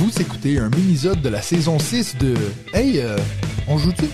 [0.00, 2.34] Vous écoutez un mini-sode de la saison 6 de
[2.72, 3.18] Hey, euh,
[3.68, 4.06] on joue-tu?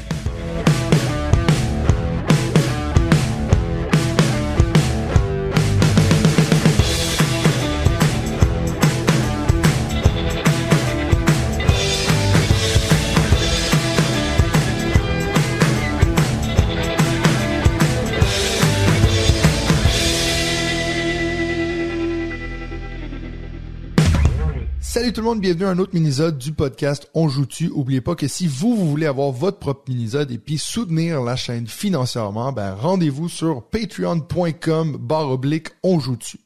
[25.17, 27.71] Tout le monde, bienvenue à un autre minisode du podcast On joue-tu?
[27.71, 31.37] Oubliez pas que si vous, vous voulez avoir votre propre minisode et puis soutenir la
[31.37, 36.39] chaîne financièrement, ben rendez-vous sur patreon.com barre oblique On joue-tu.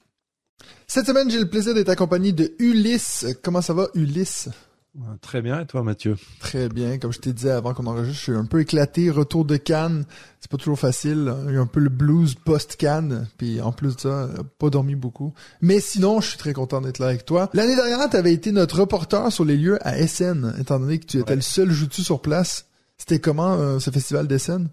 [0.86, 3.26] Cette semaine, j'ai le plaisir d'être accompagné de Ulysse.
[3.42, 4.48] Comment ça va, Ulysse?
[5.20, 6.16] Très bien, et toi Mathieu?
[6.40, 9.44] Très bien, comme je t'ai dit avant qu'on enregistre, je suis un peu éclaté, retour
[9.44, 10.04] de Cannes,
[10.40, 13.94] c'est pas toujours facile, il y a un peu le blues post-Cannes, puis en plus
[13.94, 15.32] de ça, pas dormi beaucoup.
[15.60, 17.50] Mais sinon, je suis très content d'être là avec toi.
[17.54, 21.06] L'année dernière, tu avais été notre reporter sur les lieux à SN, étant donné que
[21.06, 22.66] tu étais le seul joutu sur place.
[22.98, 24.68] C'était comment euh, ce festival d'SN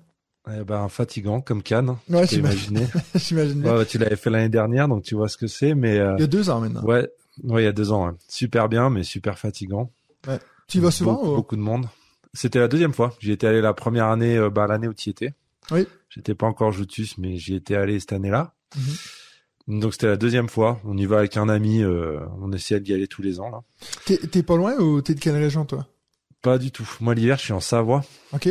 [0.49, 2.87] eh ben, fatigant comme Cannes, ouais, peux imaginer.
[3.15, 5.99] J'imagine ouais, tu l'avais fait l'année dernière, donc tu vois ce que c'est, mais...
[5.99, 6.15] Euh...
[6.17, 6.83] Il y a deux ans maintenant.
[6.83, 7.09] Ouais,
[7.43, 8.13] ouais, il y a deux ans.
[8.29, 9.91] Super bien, mais super fatigant.
[10.27, 10.39] Ouais.
[10.67, 11.87] Tu y vas souvent beaucoup, beaucoup de monde.
[12.33, 13.13] C'était la deuxième fois.
[13.19, 15.33] J'y étais allé la première année, euh, bah, l'année où tu y étais.
[15.71, 15.87] Oui.
[16.09, 18.53] J'étais pas encore Joutus, mais j'y étais allé cette année-là.
[18.75, 19.79] Mhm.
[19.81, 20.79] Donc c'était la deuxième fois.
[20.85, 21.83] On y va avec un ami.
[21.83, 23.59] Euh, on essaie d'y aller tous les ans là.
[24.05, 25.87] T'es, t'es pas loin ou t'es de quelle région toi?
[26.41, 26.87] Pas du tout.
[27.01, 28.03] Moi l'hiver, je suis en Savoie.
[28.33, 28.47] Ok.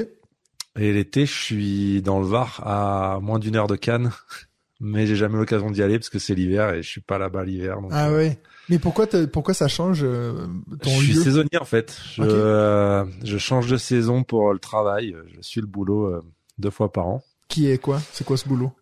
[0.78, 4.12] Et l'été, je suis dans le Var, à moins d'une heure de Cannes.
[4.80, 7.44] Mais j'ai jamais l'occasion d'y aller parce que c'est l'hiver et je suis pas là-bas
[7.46, 7.80] l'hiver.
[7.80, 8.38] donc, Ah euh, ouais.
[8.69, 10.47] Mais pourquoi ça change euh,
[10.83, 11.97] ton je suis saisonnier en fait.
[12.14, 15.14] Je, euh, je change de saison pour le travail.
[15.34, 16.23] Je suis le boulot euh,
[16.58, 17.23] deux fois par an.
[17.48, 18.00] Qui est quoi?
[18.12, 18.73] C'est quoi ce boulot?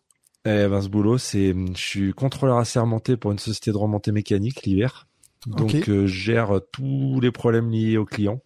[0.47, 4.63] Eh ben ce boulot, c'est je suis contrôleur assermenté pour une société de remontée mécanique
[4.63, 5.07] l'hiver.
[5.47, 8.41] Donc je gère tous les problèmes liés aux clients.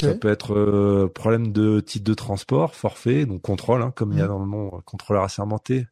[0.00, 4.22] Ça peut être problème de titre de transport, forfait, donc contrôle, hein, comme il y
[4.22, 4.28] a Mhm.
[4.28, 5.86] dans le nom, contrôleur assermenté.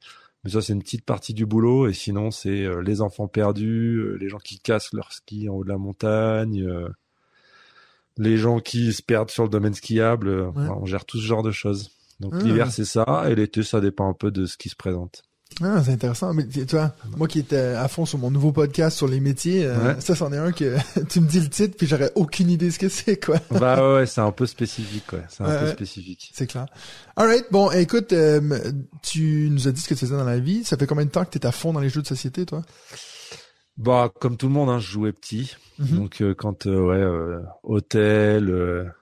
[0.44, 1.86] Mais ça, c'est une petite partie du boulot.
[1.88, 5.54] Et sinon, c'est euh, les enfants perdus, euh, les gens qui cassent leur ski en
[5.54, 6.88] haut de la montagne, euh,
[8.18, 10.30] les gens qui se perdent sur le domaine skiable.
[10.48, 11.90] voilà, on gère tout ce genre de choses.
[12.20, 12.42] Donc Ah.
[12.42, 13.24] l'hiver, c'est ça.
[13.28, 15.22] Et l'été, ça dépend un peu de ce qui se présente.
[15.64, 16.32] Ah, c'est intéressant.
[16.34, 19.64] Mais tu vois, moi qui étais à fond sur mon nouveau podcast sur les métiers,
[19.66, 20.00] euh, Ouais.
[20.00, 20.76] ça, c'en est un que
[21.08, 23.36] tu me dis le titre, puis j'aurais aucune idée ce que c'est, quoi.
[23.50, 25.22] bah ouais, c'est un peu spécifique, ouais.
[25.28, 26.30] C'est un peu spécifique.
[26.34, 26.66] C'est clair.
[27.16, 28.40] Alright, bon, écoute, euh,
[29.02, 30.64] tu nous as dit ce que tu faisais dans la vie.
[30.64, 32.62] Ça fait combien de temps que t'es à fond dans les jeux de société, toi?
[33.78, 35.56] Bah, comme tout le monde, hein, je jouais petit.
[35.78, 35.96] Mhm.
[35.98, 37.02] Donc euh, quand ouais
[37.62, 38.92] hôtel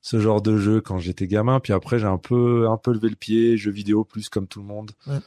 [0.00, 3.08] ce genre de jeu quand j'étais gamin puis après j'ai un peu un peu levé
[3.10, 5.18] le pied jeux vidéo plus comme tout le monde Ouais.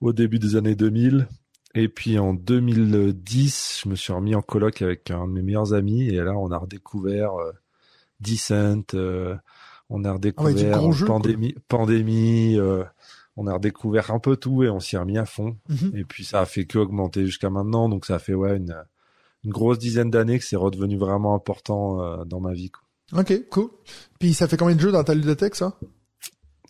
[0.00, 1.26] Au début des années 2000
[1.74, 5.74] et puis en 2010 je me suis remis en coloc avec un de mes meilleurs
[5.74, 7.52] amis et là on a redécouvert euh,
[8.20, 9.34] Descent euh,
[9.90, 11.06] on a Ah redécouvert jeu,
[11.68, 12.84] pandémie euh,
[13.36, 15.92] on a redécouvert un peu tout et on s'y est remis à fond Mhm.
[15.96, 18.76] et puis ça a fait que augmenter jusqu'à maintenant, donc ça a fait ouais une,
[19.44, 22.70] une grosse dizaine d'années que c'est redevenu vraiment important euh, dans ma vie.
[22.70, 23.20] quoi.
[23.20, 23.68] Ok, cool.
[24.18, 25.78] Puis ça fait combien de jeux dans ta ludothèque, ça?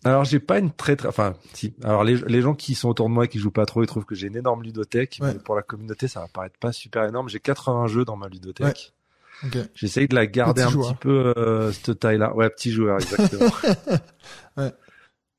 [0.05, 1.73] Alors j'ai pas une très très, enfin si.
[1.83, 3.87] Alors les, les gens qui sont autour de moi et qui jouent pas trop, ils
[3.87, 5.33] trouvent que j'ai une énorme ludothèque, Ouais.
[5.33, 7.27] mais pour la communauté ça va paraître pas super énorme.
[7.27, 8.93] J'ai 80 jeux dans ma ludothèque.
[9.43, 9.57] Ok.
[9.73, 10.87] J'essaye de la garder Petit un joueur.
[10.93, 12.33] petit peu euh, cette taille-là.
[12.35, 13.51] Ouais, petit joueur exactement.
[14.57, 14.71] Ouais.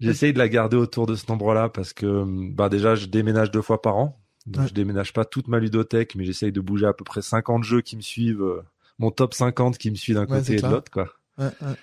[0.01, 3.63] J'essaye de la garder autour de ce nombre-là parce que bah déjà je déménage deux
[3.63, 4.21] fois par an.
[4.47, 4.69] Donc Ouais.
[4.69, 7.81] je déménage pas toute ma ludothèque, mais j'essaye de bouger à peu près 50 jeux
[7.81, 8.63] qui me suivent, euh,
[8.99, 11.09] mon top 50 qui me suit d'un Ouais, côté et de l'autre quoi.
[11.39, 11.75] Ouais, ouais.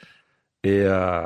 [0.63, 1.25] Et euh,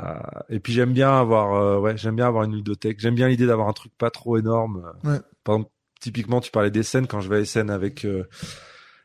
[0.49, 2.99] et puis j'aime bien avoir euh, ouais, j'aime bien avoir une ludothèque.
[2.99, 4.91] J'aime bien l'idée d'avoir un truc pas trop énorme.
[5.03, 5.19] Ouais.
[5.43, 8.27] Par exemple, typiquement tu parlais des scènes quand je vais à SN avec euh,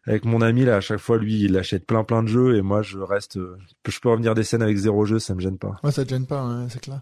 [0.06, 2.62] avec mon ami là, à chaque fois lui il achète plein plein de jeux et
[2.62, 3.56] moi je reste euh,
[3.88, 5.78] je peux revenir des scènes avec zéro jeu, ça me gêne pas.
[5.84, 7.00] Ouais, ça te gêne pas, hein, c'est clair.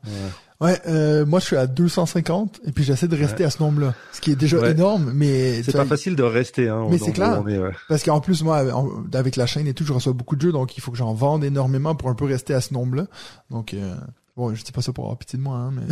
[0.60, 0.68] Ouais.
[0.68, 3.94] Ouais, euh, moi je suis à 250 et puis j'essaie de rester à ce nombre-là,
[4.12, 4.72] ce qui est déjà Ouais.
[4.72, 7.72] énorme, mais C'est pas vois, facile de rester hein, Mais c'est nombre clair.
[7.88, 10.52] parce qu'en plus moi en- avec la chaîne et tout, je reçois beaucoup de jeux,
[10.52, 13.06] donc il faut que j'en vende énormément pour un peu rester à ce nombre-là.
[13.50, 13.94] Donc euh,
[14.36, 15.82] bon, je dis pas ça pour avoir pitié de moi, hein, mais.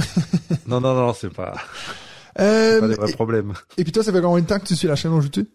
[0.67, 1.55] Non non non, c'est pas,
[2.39, 3.55] Euh, pas des vrais et, problèmes.
[3.79, 5.47] et puis toi, ça fait combien de temps que tu suis la chaîne On joue-tu?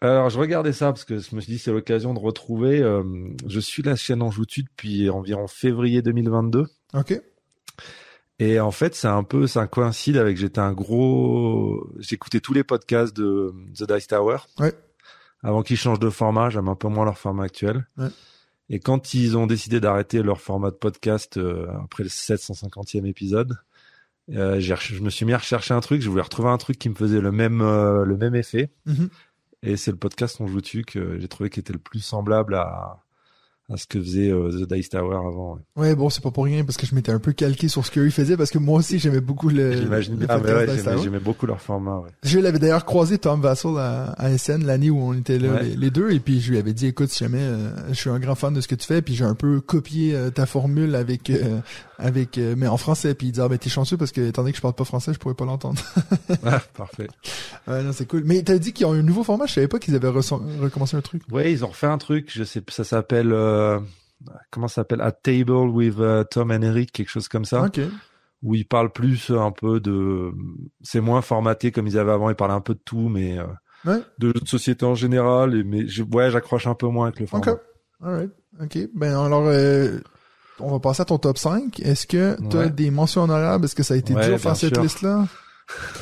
[0.00, 2.80] Alors, je regardais ça parce que je me suis dit c'est l'occasion de retrouver.
[2.82, 3.02] euh,
[3.46, 6.66] je suis la chaîne en joutu depuis environ février 2022.
[6.94, 7.20] Ok.
[8.40, 12.64] Et en fait, c'est un peu, ça coïncide avec j'étais un gros, j'écoutais tous les
[12.64, 14.38] podcasts de The Dice Tower.
[14.58, 14.72] Ouais.
[15.42, 17.86] Avant qu'ils changent de format, j'aime un peu moins leur format actuel.
[17.96, 18.08] Ouais.
[18.70, 23.56] Et quand ils ont décidé d'arrêter leur format de podcast euh, après le 750e épisode,
[24.32, 26.02] euh, je me suis mis à rechercher un truc.
[26.02, 28.70] Je voulais retrouver un truc qui me faisait le même, le même effet.
[28.86, 29.08] Mhm.
[29.64, 32.54] Et c'est le podcast On joue dessus que j'ai trouvé qui était le plus semblable
[32.54, 33.04] à,
[33.72, 35.58] à ce que faisait euh, The Dice Tower avant.
[35.76, 37.84] Ouais, ouais bon, c'est pas pour rien parce que je m'étais un peu calqué sur
[37.86, 39.72] ce qu'eux faisaient parce que moi aussi j'aimais beaucoup le.
[39.72, 42.00] J'imagine bien, mais ouais, j'aimais beaucoup leur format.
[42.00, 42.10] Ouais.
[42.24, 45.90] Je l'avais d'ailleurs croisé Tom Vassell à, à SN l'année où on était là les,
[45.90, 48.34] deux et puis je lui avais dit écoute si jamais euh, je suis un grand
[48.34, 51.32] fan de ce que tu fais puis j'ai un peu copié euh, ta formule avec
[51.98, 54.52] avec mais en français puis il dit ah ben t'es chanceux parce que étant donné
[54.52, 55.80] que je parle pas français je pourrais pas l'entendre.
[56.44, 57.08] ah, parfait.
[57.66, 58.22] Ouais, non c'est cool.
[58.24, 61.02] Mais t'as dit qu'ils ont un nouveau format, je savais pas qu'ils avaient recommencé un
[61.02, 61.22] truc.
[61.30, 63.78] Ouais, ils ont refait un truc, je sais ça s'appelle euh,
[64.50, 65.00] comment ça s'appelle?
[65.00, 67.66] A Table with uh, Tom and Eric, quelque chose comme ça.
[68.42, 70.30] Où ils parlent plus un peu de,
[70.82, 72.28] c'est moins formaté comme ils avaient avant.
[72.28, 75.54] Ils parlaient un peu de tout, mais euh, de jeux de société en général.
[75.54, 77.52] Et, mais je, ouais, j'accroche un peu moins avec le format.
[77.52, 77.60] Ok.
[78.02, 78.30] Alright.
[78.60, 78.78] Ok.
[78.94, 79.48] Ben alors.
[80.60, 81.80] On va passer à ton top 5.
[81.80, 83.64] Est-ce que tu as des mentions honorables?
[83.64, 85.26] Est-ce que ça a été dur de faire cette liste-là?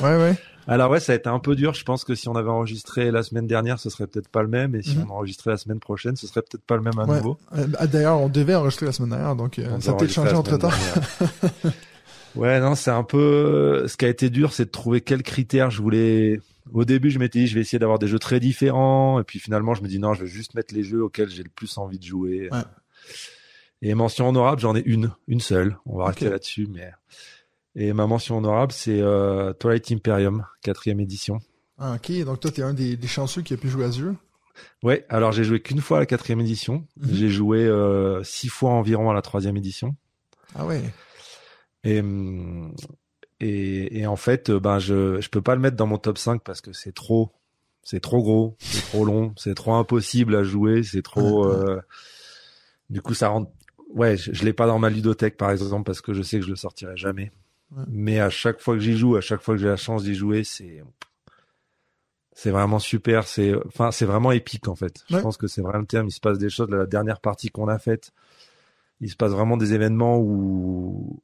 [0.00, 0.37] Ouais, ouais.
[0.69, 1.75] Alors ouais, ça a été un peu dur.
[1.75, 4.49] Je pense que si on avait enregistré la semaine dernière, ce serait peut-être pas le
[4.49, 5.06] même, et si mhm.
[5.08, 7.38] on enregistrait la semaine prochaine, ce serait peut-être pas le même à nouveau.
[7.56, 10.34] Euh, bah, d'ailleurs, on devait enregistrer la semaine dernière, donc euh, ça a peut-être changé
[10.34, 10.70] entre temps.
[12.37, 13.87] ouais, non, c'est un peu.
[13.88, 16.40] Ce qui a été dur, c'est de trouver quels critères je voulais.
[16.72, 19.40] Au début, je m'étais dit, je vais essayer d'avoir des jeux très différents, et puis
[19.40, 21.76] finalement, je me dis non, je vais juste mettre les jeux auxquels j'ai le plus
[21.76, 22.49] envie de jouer.
[22.52, 22.60] Ouais.
[23.82, 25.76] Et mention honorable, j'en ai une, une seule.
[25.87, 26.93] On va rester là-dessus, mais
[27.75, 31.40] et ma mention honorable, c'est euh, Twilight Imperium, quatrième édition.
[31.79, 32.25] Ah, ok.
[32.25, 34.17] Donc toi, t'es un des, des, chanceux qui a pu jouer à ce jeu?
[34.82, 35.06] Ouais.
[35.08, 36.87] Alors j'ai joué qu'une fois à la quatrième édition.
[36.99, 37.14] Mhm.
[37.14, 39.96] J'ai joué euh, six fois environ à la troisième édition.
[40.55, 40.82] Ah ouais.
[41.85, 42.02] Et
[43.40, 46.19] et, et en fait, euh, ben je je peux pas le mettre dans mon top
[46.19, 47.32] 5 parce que c'est trop
[47.82, 51.46] c'est trop gros, c'est trop long, c'est trop impossible à jouer, c'est trop.
[51.46, 51.81] Euh,
[52.90, 53.52] du coup, ça rend.
[53.94, 56.44] Ouais, je, je l'ai pas dans ma ludothèque par exemple parce que je sais que
[56.44, 57.31] je le sortirai jamais.
[57.89, 60.15] Mais à chaque fois que j'y joue, à chaque fois que j'ai la chance d'y
[60.15, 60.83] jouer, c'est
[62.35, 63.27] c'est vraiment super.
[63.27, 65.05] C'est enfin c'est vraiment épique en fait.
[65.09, 66.09] Je pense que c'est vraiment le terme.
[66.09, 66.69] Il se passe des choses.
[66.71, 68.12] La dernière partie qu'on a faite,
[69.00, 71.23] il se passe vraiment des événements où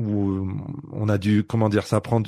[0.00, 0.48] où
[0.92, 2.20] on a dû comment dire ça prend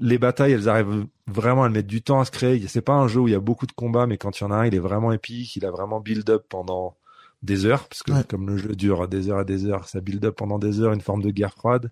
[0.00, 2.66] les batailles, elles arrivent vraiment à mettre du temps à se créer.
[2.66, 4.46] C'est pas un jeu où il y a beaucoup de combats, mais quand il y
[4.46, 5.54] en a un, il est vraiment épique.
[5.56, 6.96] Il a vraiment build up pendant
[7.42, 10.24] des heures, parce que comme le jeu dure des heures et des heures, ça build
[10.24, 11.90] up pendant des heures, une forme de guerre froide.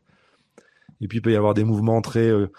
[1.01, 2.29] Et puis il peut y avoir des mouvements très.
[2.29, 2.51] Euh,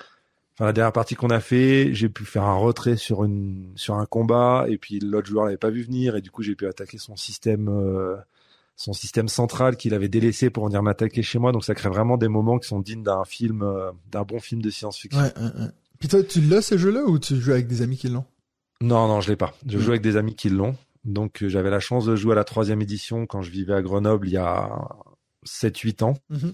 [0.55, 3.95] enfin la dernière partie qu'on a fait, j'ai pu faire un retrait sur une sur
[3.95, 6.67] un combat et puis l'autre joueur l'avait pas vu venir et du coup j'ai pu
[6.67, 8.15] attaquer son système euh,
[8.75, 11.51] son système central qu'il avait délaissé pour venir m'attaquer chez moi.
[11.51, 14.61] Donc ça crée vraiment des moments qui sont dignes d'un film euh, d'un bon film
[14.61, 15.21] de science-fiction.
[15.21, 15.31] Ouais.
[15.99, 18.25] Puis toi tu l'as ce jeu-là ou tu joues avec des amis qui l'ont?
[18.81, 19.53] Non non je l'ai pas.
[19.67, 20.75] Je joue avec des amis qui l'ont.
[21.05, 24.27] Donc j'avais la chance de jouer à la troisième édition quand je vivais à Grenoble
[24.27, 24.69] il y a
[25.45, 26.17] 7-8 ans.
[26.31, 26.53] Mm-hmm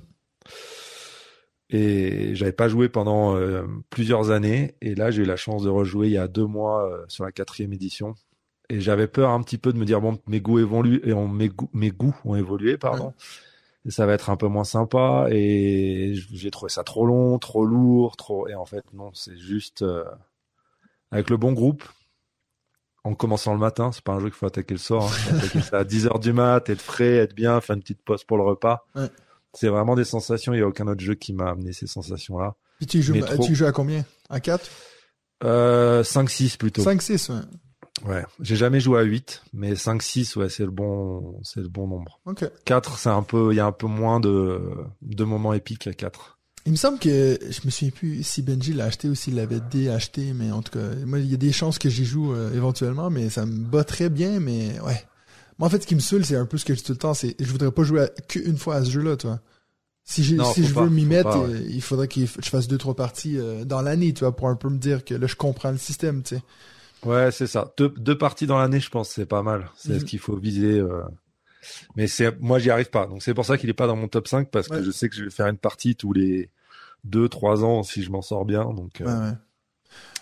[1.69, 4.75] et j'avais pas joué pendant euh, plusieurs années.
[4.81, 7.23] Et là j'ai eu la chance de rejouer il y a deux mois euh, sur
[7.23, 8.15] la quatrième édition.
[8.69, 11.27] Et j'avais peur un petit peu de me dire bon mes goûts évoluent et on,
[11.27, 13.13] mes, goûts, mes goûts ont évolué pardon.
[13.85, 15.27] Et ça va être un peu moins sympa.
[15.31, 19.81] Et j'ai trouvé ça trop long trop lourd trop et en fait non c'est juste
[19.81, 20.03] euh,
[21.11, 21.83] avec le bon groupe
[23.05, 25.37] en commençant le matin c'est pas un jeu qu'il faut attaquer le soir hein.
[25.37, 28.23] attaquer ça à 10 heures du mat être frais être bien faire une petite pause
[28.25, 29.09] pour le repas ouais
[29.55, 30.53] c'est vraiment des sensations.
[30.53, 32.55] Il n'y a aucun autre jeu qui m'a amené ces sensations-là.
[32.77, 34.05] Puis tu joues, tu joues à combien?
[34.29, 34.69] À 4
[35.43, 36.83] euh, 5-6 plutôt.
[36.83, 37.39] 5-6, ouais.
[38.05, 41.87] Ouais, j'ai jamais joué à 8, mais 5-6, ouais, c'est le bon, c'est le bon
[41.87, 42.19] nombre.
[42.25, 42.49] Ok.
[42.65, 44.61] 4, c'est un peu, il y a un peu moins de,
[45.01, 46.34] de moments épiques à 4.
[46.65, 49.59] Il me semble que, je me souviens plus si Benji l'a acheté ou s'il l'avait
[49.71, 52.51] déacheté, mais en tout cas, moi, il y a des chances que j'y joue euh,
[52.55, 55.03] éventuellement, mais ça me bat très bien, mais ouais.
[55.59, 56.93] Moi, en fait, ce qui me saoule, c'est un peu ce que je dis tout
[56.93, 59.39] le temps, c'est je voudrais pas jouer qu'une fois à ce jeu-là, toi.
[60.03, 63.37] Si, si je veux m'y mettre, euh, il faudrait que je fasse deux, trois parties
[63.37, 65.77] euh, dans l'année, tu vois, pour un peu me dire que là, je comprends le
[65.77, 66.41] système, tu sais.
[67.03, 67.73] Ouais, c'est ça.
[67.77, 69.69] Deux, deux parties dans l'année, je pense, c'est pas mal.
[69.75, 70.79] C'est ce qu'il faut viser.
[70.79, 71.03] Euh...
[71.95, 73.07] Mais c'est, moi, j'y arrive pas.
[73.07, 75.09] Donc, c'est pour ça qu'il est pas dans mon top 5, parce que je sais
[75.09, 76.49] que je vais faire une partie tous les
[77.03, 78.65] deux, trois ans si je m'en sors bien.
[78.65, 79.05] Donc, euh...
[79.05, 79.37] ouais, ouais.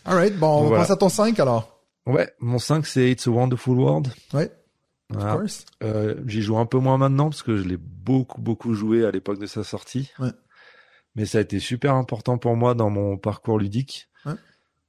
[0.05, 1.81] Alright, bon, on va passer à ton 5 alors.
[2.05, 4.09] Ouais, mon 5, c'est It's a Wonderful World.
[4.33, 4.51] Ouais.
[5.83, 9.11] Euh, J'y joue un peu moins maintenant parce que je l'ai beaucoup beaucoup joué à
[9.11, 10.11] l'époque de sa sortie.
[10.19, 10.31] Ouais.
[11.15, 14.09] Mais ça a été super important pour moi dans mon parcours ludique.
[14.25, 14.33] Ouais.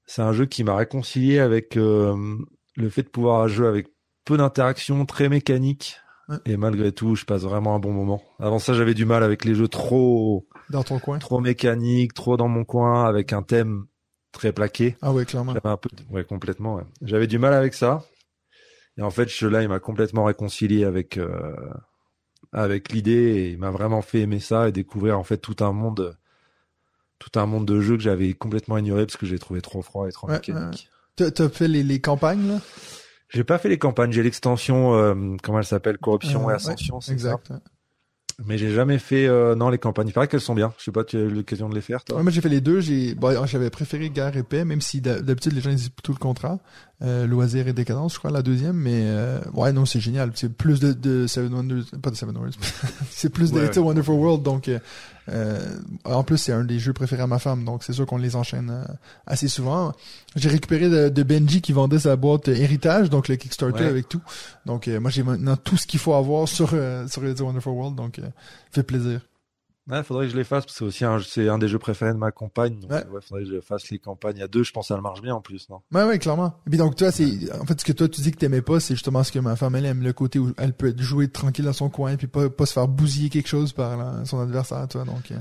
[0.07, 2.37] C'est un jeu qui m'a réconcilié avec euh,
[2.77, 3.89] le fait de pouvoir jouer avec
[4.25, 5.99] peu d'interaction, très mécanique.
[6.29, 6.37] Ouais.
[6.47, 8.23] Et malgré tout, je passe vraiment un bon moment.
[8.39, 12.37] Avant ça, j'avais du mal avec les jeux trop dans ton coin, trop mécanique, trop
[12.37, 13.85] dans mon coin, avec un thème
[14.33, 14.97] très plaqué.
[15.03, 15.55] Ah ouais, clairement.
[15.63, 16.77] Un peu, ouais, complètement.
[16.77, 16.85] Ouais.
[17.03, 18.05] J'avais du mal avec ça.
[18.97, 21.55] Et en fait, ce là il m'a complètement réconcilié avec euh,
[22.53, 25.73] avec l'idée et il m'a vraiment fait aimer ça et découvrir en fait tout un
[25.73, 26.17] monde
[27.19, 30.09] tout un monde de jeux que j'avais complètement ignoré parce que j'ai trouvé trop froid
[30.09, 30.89] et trop mécanique.
[31.17, 32.61] T'as t'as fait les, les campagnes, là?
[33.35, 36.55] J'ai pas fait les campagnes, j'ai l'extension, euh, comment elle s'appelle, corruption Euh, et ouais,
[36.55, 37.13] ascension, c'est.
[37.13, 37.51] Exact.
[37.51, 37.57] ouais.
[38.47, 40.09] Mais j'ai jamais fait, euh, non, les campagnes.
[40.09, 40.73] Il paraît qu'elles sont bien.
[40.79, 42.17] Je sais pas, tu as eu l'occasion de les faire, toi?
[42.17, 42.81] Ouais, moi j'ai fait les deux.
[42.81, 46.13] J'ai, bon, j'avais préféré Guerre et Paix, même si d'hab- d'habitude les gens disent plutôt
[46.13, 46.57] le contraire.
[47.03, 48.75] Euh, Loisir et Décadence, je crois, la deuxième.
[48.75, 50.33] Mais euh, ouais, non, c'est génial.
[50.35, 52.55] C'est plus de, de Seven Wonders, pas de Seven Wonders.
[53.11, 54.43] c'est plus de Ouais, It's a Wonderful World.
[54.43, 54.69] Donc,
[55.29, 55.59] euh,
[56.05, 57.65] en plus, c'est un des jeux préférés à ma femme.
[57.65, 58.85] Donc, c'est sûr qu'on les enchaîne euh,
[59.27, 59.93] assez souvent.
[60.37, 63.89] J'ai récupéré de, de Benji qui vendait sa boîte héritage, donc le Kickstarter Ouais.
[63.89, 64.21] avec tout.
[64.67, 66.71] Donc, euh, moi, j'ai maintenant tout ce qu'il faut avoir sur
[67.09, 67.97] sur a Wonderful World.
[67.97, 68.21] Donc,
[68.71, 69.21] fait plaisir.
[69.91, 71.79] Ouais, faudrait que je les fasse, parce que c'est aussi un, c'est un des jeux
[71.79, 72.79] préférés de ma compagne.
[72.81, 73.05] Donc, Ouais.
[73.09, 73.21] ouais.
[73.21, 74.63] faudrait que je fasse les campagnes à deux.
[74.65, 75.81] Je pense que ça marche bien en plus, non?
[75.93, 76.55] Ouais, ouais, clairement.
[76.67, 77.29] Et puis donc, toi, c'est,
[77.61, 79.57] en fait, ce que toi, tu dis que t'aimais pas, c'est justement ce que ma
[79.57, 82.27] femme, elle aime, le côté où elle peut être jouer tranquille dans son coin, puis
[82.27, 85.05] pas, pas se faire bousiller quelque chose par son adversaire, toi.
[85.05, 85.37] Donc, euh,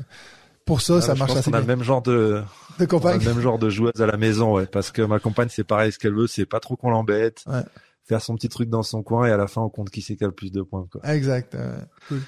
[0.65, 1.67] pour ça, ça marche assez qu'on a bien.
[1.67, 2.43] le même genre de, De
[2.79, 3.19] on a compagne.
[3.19, 4.65] le même genre de joueuse à la maison, ouais.
[4.65, 7.43] Parce que ma compagne, c'est pareil, ce qu'elle veut, c'est pas trop qu'on l'embête.
[7.47, 7.61] Ouais.
[8.05, 10.17] Faire son petit truc dans son coin et à la fin, on compte qui c'est
[10.17, 10.99] qui a le plus de points, quoi.
[11.13, 11.55] Exact.
[11.55, 11.77] euh,
[12.09, 12.19] cool.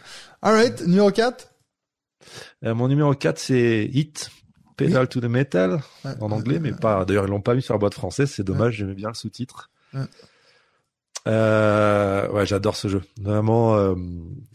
[0.41, 1.49] Alright, numéro 4.
[2.63, 4.29] Euh, mon numéro 4, c'est Hit.
[4.77, 5.79] Pedal to the Metal.
[6.19, 7.05] en anglais, mais pas.
[7.05, 8.75] D'ailleurs, ils l'ont pas mis sur la boîte française, c'est dommage.
[8.75, 9.69] J'aimais bien le sous-titre.
[9.93, 10.01] Ouais.
[11.27, 13.01] Euh, ouais, j'adore ce jeu.
[13.21, 13.95] Vraiment, euh,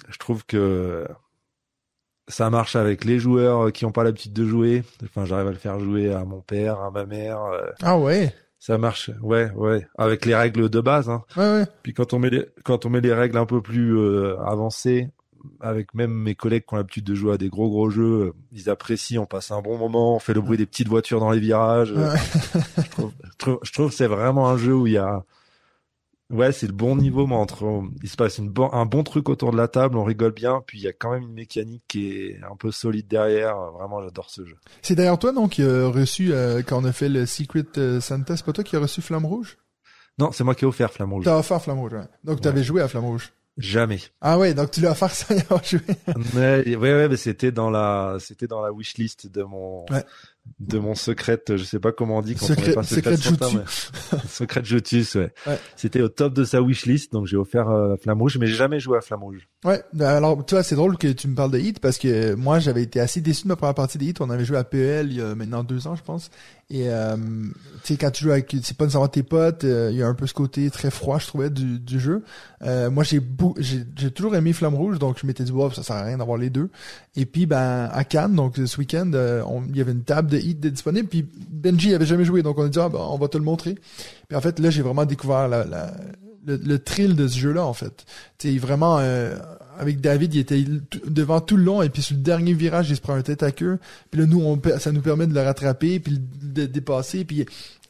[0.09, 1.07] je trouve que
[2.29, 4.85] ça marche avec les joueurs qui n'ont pas l'habitude de jouer.
[5.05, 7.43] Enfin, j'arrive à le faire jouer à mon père, à ma mère.
[7.43, 8.33] euh, Ah ouais.
[8.61, 11.09] ça marche, ouais, ouais, avec les règles de base.
[11.09, 11.25] Hein.
[11.37, 11.67] Ouais, ouais.
[11.83, 13.99] Puis quand on met les, quand on met les règles un peu plus
[14.39, 15.09] avancées,
[15.61, 18.33] avec même mes collègues qui ont l'habitude de jouer à des gros gros jeux, euh,
[18.53, 21.31] ils apprécient, on passe un bon moment, on fait le bruit des petites voitures dans
[21.31, 21.93] les virages.
[21.93, 22.17] Ouais.
[22.85, 25.25] je trouve, je trouve, je trouve que c'est vraiment un jeu où il y a,
[26.31, 29.29] ouais, c'est le bon niveau, mais entre, il se passe une bon, un bon truc
[29.29, 31.83] autour de la table, on rigole bien, puis il y a quand même une mécanique
[31.89, 33.57] qui est un peu solide derrière.
[33.73, 34.57] Vraiment, j'adore ce jeu.
[34.83, 38.01] C'est d'ailleurs toi, donc, qui a reçu, euh, quand on a fait le Secret euh,
[38.01, 39.59] Santa, c'est pas toi qui a reçu Flamme Rouge?
[40.19, 41.25] Non, c'est moi qui ai offert Flamme Rouge.
[41.25, 42.09] T'as offert Flamme Rouge, ouais.
[42.25, 43.33] Donc, t'avais joué à Flamme Rouge.
[43.61, 44.01] Jamais.
[44.21, 45.81] Ah ouais, donc tu l'as offert sans y avoir joué.
[46.35, 50.05] ouais, ouais, ouais, mais c'était dans la, c'était dans la wishlist de mon, Ouais.
[50.59, 53.17] De mon secret, je sais pas comment on dit quand Secret- on est pas secret
[53.55, 55.33] mais- secret Jotus, ouais.
[55.47, 55.59] Ouais.
[55.77, 58.81] C'était au top de sa wishlist, donc j'ai offert euh, Flamme Rouge, mais j'ai jamais
[58.81, 59.49] joué à Flamme Rouge.
[59.65, 62.35] Ouais, ben alors tu vois, c'est drôle que tu me parles de Heat parce que
[62.35, 64.21] moi j'avais été assez déçu de ma première partie de Heat.
[64.21, 66.31] On avait joué à PEL il y a maintenant deux ans, je pense.
[66.73, 67.17] Et euh,
[67.83, 70.07] tu sais, quand tu joues avec, c'est pas nécessairement tes potes, euh, il y a
[70.07, 72.23] un peu ce côté très froid, je trouvais, du, du jeu.
[72.63, 73.21] Euh, moi j'ai
[73.59, 76.19] j'ai j'ai toujours aimé Flamme Rouge, donc je m'étais dit wow, ça sert à rien
[76.19, 76.71] d'avoir les deux.
[77.17, 79.11] Et puis ben à Cannes, donc ce week-end,
[79.47, 81.09] on- il y avait une table de Heat de disponible.
[81.09, 83.45] Puis Benji avait jamais joué, donc on a dit ah, ben, on va te le
[83.45, 83.77] montrer.
[84.29, 85.65] Puis en fait là j'ai vraiment découvert le,
[86.47, 88.07] le thrill de ce jeu-là en fait.
[88.39, 89.37] Sais vraiment euh,
[89.79, 90.65] avec David, il était
[91.07, 93.43] devant tout le long et puis sur le dernier virage, il se prend un tête
[93.43, 93.79] à queue.
[94.11, 97.45] Puis là nous on ça nous permet de le rattraper puis de dépasser puis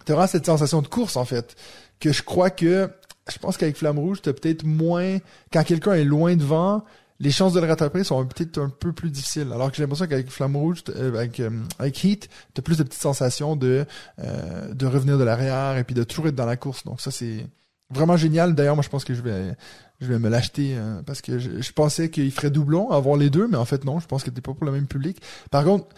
[0.05, 1.55] t'as vraiment cette sensation de course en fait
[2.01, 2.89] que je crois que
[3.31, 5.19] je pense qu'avec Flamme Rouge, t'as peut-être moins
[5.53, 6.85] quand quelqu'un est loin devant,
[7.21, 9.49] les chances de le rattraper sont peut-être un peu plus difficiles.
[9.53, 12.83] Alors que j'ai l'impression qu'avec Flamme Rouge, euh, avec, euh, avec Heat, t'as plus de
[12.83, 13.85] petites sensations de,
[14.19, 16.85] euh, de revenir de l'arrière et puis de toujours être dans la course.
[16.85, 17.47] Donc ça, c'est
[17.91, 18.55] vraiment génial.
[18.55, 19.55] D'ailleurs, moi, je pense que je vais,
[20.01, 23.29] je vais me l'acheter euh, parce que je, je pensais qu'il ferait doublon, avoir les
[23.29, 25.21] deux, mais en fait, non, je pense que t'es pas pour le même public.
[25.51, 25.89] Par contre,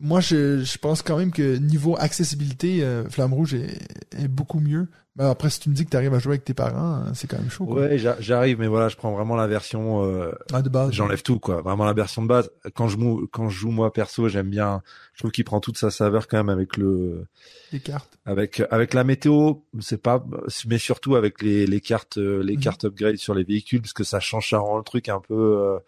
[0.00, 3.78] moi, je, je pense quand même que niveau accessibilité, euh, Flamme Rouge est,
[4.16, 4.86] est beaucoup mieux.
[5.18, 7.10] Mais après, si tu me dis que tu arrives à jouer avec tes parents, euh,
[7.12, 7.66] c'est quand même chaud.
[7.66, 7.74] Quoi.
[7.82, 10.92] Ouais, j'a- j'arrive, mais voilà, je prends vraiment la version, euh, Ah, de base.
[10.92, 11.60] j'enlève tout, quoi.
[11.60, 12.50] Vraiment la version de base.
[12.74, 12.96] Quand je,
[13.32, 14.80] quand je joue moi perso, j'aime bien,
[15.14, 17.26] je trouve qu'il prend toute sa saveur quand même avec le,
[17.72, 18.16] Les cartes.
[18.26, 20.24] avec avec la météo c'est pas
[20.66, 22.62] mais surtout avec les les cartes euh, les Mhm.
[22.62, 25.34] cartes upgrade sur les véhicules parce que ça change ça rend le truc un peu
[25.34, 25.78] euh,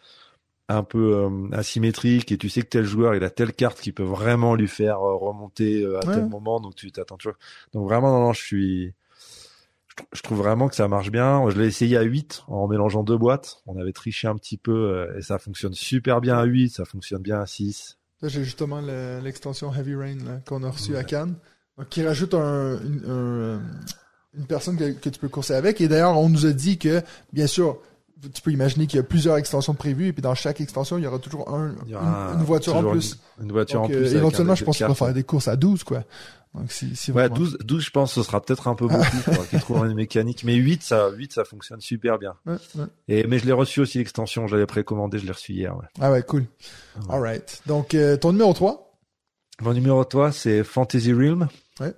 [0.69, 3.93] un peu euh, asymétrique et tu sais que tel joueur il a telle carte qui
[3.93, 6.15] peut vraiment lui faire remonter à Ouais.
[6.15, 7.39] tel moment donc tu t'attends toujours
[7.73, 8.95] donc vraiment non, non je suis
[9.91, 12.67] je, trou- je trouve vraiment que ça marche bien je l'ai essayé à 8 en
[12.69, 16.39] mélangeant deux boîtes on avait triché un petit peu euh, et ça fonctionne super bien
[16.39, 20.63] à 8 ça fonctionne bien à 6 Là, j'ai justement le- l'extension Heavy Rain qu'on
[20.63, 21.05] a reçu à.
[21.05, 21.37] Cannes,
[21.79, 23.59] donc, qui rajoute un, une, un, euh,
[24.37, 25.81] une personne que, que tu peux courser avec.
[25.81, 27.01] Et d'ailleurs, on nous a dit que,
[27.33, 27.79] bien sûr,
[28.35, 31.05] tu peux imaginer qu'il y a plusieurs extensions prévues, et puis dans chaque extension, il
[31.05, 33.19] y aura toujours un, Il y aura une, une voiture en plus.
[33.39, 35.25] une, une voiture Donc, en euh, plus un éventuellement, je pense qu'on va faire des
[35.25, 36.05] courses à 12, quoi.
[36.55, 39.05] Donc, si, si Ouais, vraiment- 12, 12, je pense, ce sera peut-être un peu beaucoup,
[39.51, 40.43] qu'ils trouvent une mécanique.
[40.45, 42.35] Mais 8, ça, 8, ça fonctionne super bien.
[42.45, 42.85] Ouais, ouais.
[43.09, 45.87] Et, mais je l'ai reçu aussi l'extension, je l'avais précommandé, je l'ai reçu hier, ouais.
[46.01, 46.47] Ah ouais, cool.
[47.09, 47.63] Alright.
[47.67, 48.99] Donc, euh, ton numéro 3
[49.63, 51.47] Mon numéro, toi, c'est Fantasy Realm.
[51.79, 51.95] Ouais.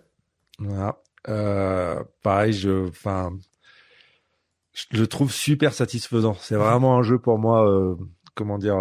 [0.58, 0.98] Voilà.
[1.28, 3.32] Euh, pareil, je, enfin,
[4.74, 6.34] je le trouve super satisfaisant.
[6.40, 7.94] C'est vraiment un jeu pour moi, euh,
[8.34, 8.76] comment dire,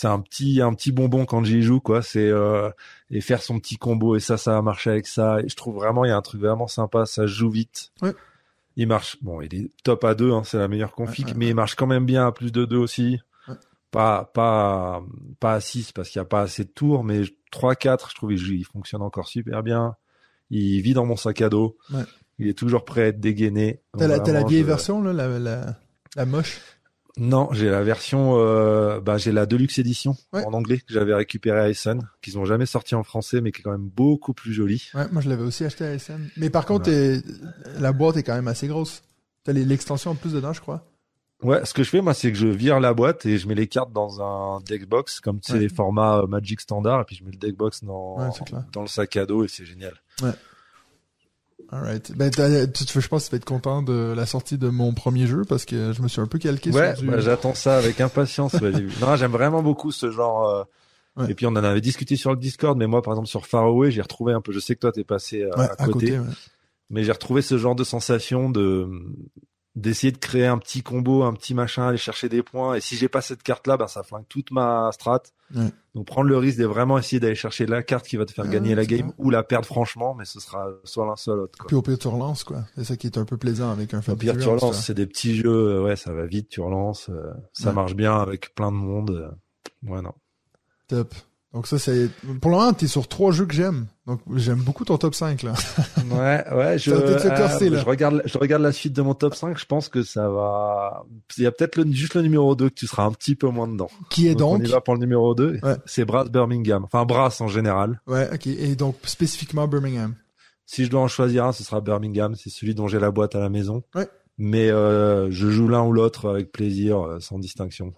[0.00, 2.02] c'est un petit un petit bonbon quand j'y joue quoi.
[2.02, 2.70] C'est euh,
[3.10, 5.40] et faire son petit combo et ça ça a marché avec ça.
[5.40, 7.04] Et je trouve vraiment il y a un truc vraiment sympa.
[7.04, 7.90] Ça joue vite.
[8.00, 8.14] Ouais.
[8.76, 9.16] Il marche.
[9.22, 11.54] Bon, il est top à 2, hein, c'est la meilleure config, Ouais, ouais, mais il
[11.56, 13.18] marche quand même bien à plus de 2 aussi.
[13.90, 15.02] Pas pas
[15.40, 18.14] pas à 6 parce qu'il y a pas assez de tours, mais 3 4, je
[18.14, 19.96] trouve il, joue- il fonctionne encore super bien.
[20.50, 21.76] Il vit dans mon sac à dos.
[22.38, 23.80] Il est toujours prêt à être dégainé.
[23.98, 25.74] T'as la, vieille je- version, là, la, la,
[26.14, 26.60] la moche?
[27.18, 30.44] Non, j'ai la version, euh, bah, j'ai la Deluxe édition Ouais.
[30.44, 33.60] en anglais que j'avais récupérée à Essen, qu'ils ont jamais sorti en français, mais qui
[33.60, 34.88] est quand même beaucoup plus jolie.
[34.94, 36.28] Ouais, moi je l'avais aussi acheté à SM.
[36.36, 36.90] Mais par contre,
[37.80, 39.02] la boîte est quand même assez grosse.
[39.44, 40.84] T'as l'extension en plus dedans, je crois.
[41.42, 43.54] Ouais, ce que je fais, moi, c'est que je vire la boîte et je mets
[43.54, 45.58] les cartes dans un deckbox, comme c'est Ouais.
[45.60, 48.64] les formats euh, Magic standard, et puis je mets le deckbox dans, Ouais, c'est clair.
[48.72, 49.94] dans le sac à dos et c'est génial.
[51.70, 52.12] Alright.
[52.16, 55.42] Ben, je pense que tu vas être content de la sortie de mon premier jeu
[55.46, 57.10] parce que je me suis un peu calqué Ouais, sur du...
[57.10, 58.54] bah, j'attends ça avec impatience.
[59.00, 60.48] non, j'aime vraiment beaucoup ce genre.
[60.48, 60.64] euh,
[61.16, 61.32] Ouais.
[61.32, 63.90] Et puis on en avait discuté sur le Discord, mais moi, par exemple, sur Faraway,
[63.90, 64.52] j'ai retrouvé un peu.
[64.52, 66.16] Je sais que toi, t'es passé euh, Ouais, à côté.
[66.16, 66.26] ouais.
[66.90, 68.88] mais j'ai retrouvé ce genre de sensation de
[69.78, 72.74] d'essayer de créer un petit combo, un petit machin, aller chercher des points.
[72.74, 75.22] Et si j'ai pas cette carte-là, ben ça flingue toute ma strat.
[75.94, 78.46] Donc prendre le risque de vraiment essayer d'aller chercher la carte qui va te faire
[78.48, 81.64] gagner la game ou la perdre franchement, mais ce sera soit l'un soit l'autre.
[81.66, 82.64] Puis au pire, tu relances, quoi.
[82.76, 84.76] C'est ça qui est un peu plaisant avec un Au pire, tu relances.
[84.76, 84.82] ça.
[84.82, 87.08] C'est des petits jeux, euh, ouais, ça va vite, tu relances.
[87.08, 87.74] euh, ça Ouais.
[87.74, 89.10] marche bien avec plein de monde.
[89.10, 89.30] euh,
[89.90, 90.12] Ouais, non.
[90.88, 91.14] Top.
[91.54, 92.10] Donc ça, c'est...
[92.40, 93.86] Pour le moment, t'es sur trois jeux que j'aime.
[94.06, 95.54] Donc j'aime beaucoup ton top 5, là.
[96.10, 96.90] Ouais, ouais, je,
[97.36, 97.78] corser, là.
[97.78, 99.58] je regarde, je regarde la suite de mon top 5.
[99.58, 101.04] Je pense que ça va.
[101.36, 103.48] Il y a peut-être le, juste le numéro 2 que tu seras un petit peu
[103.48, 103.90] moins dedans.
[104.10, 104.60] Qui est Donc, donc...
[104.60, 105.60] on y va pour le numéro 2.
[105.62, 105.76] Ouais.
[105.86, 106.84] C'est Brass Birmingham.
[106.84, 108.00] Enfin, Brass en général.
[108.06, 108.46] Ouais, ok.
[108.46, 110.14] Et donc, spécifiquement Birmingham.
[110.66, 112.34] Si je dois en choisir un, ce sera Birmingham.
[112.34, 113.82] C'est celui dont j'ai la boîte à la maison.
[113.94, 114.08] Ouais.
[114.38, 117.92] Mais euh, je joue l'un ou l'autre avec plaisir, euh, sans distinction.